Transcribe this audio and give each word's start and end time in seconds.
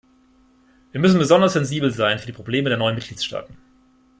Wir 0.91 0.99
müssen 0.99 1.19
besonders 1.19 1.53
sensibel 1.53 1.91
sein 1.93 2.17
für 2.17 2.25
die 2.25 2.31
Probleme 2.31 2.69
der 2.69 2.77
neuen 2.79 2.95
Mitgliedstaaten. 2.95 3.55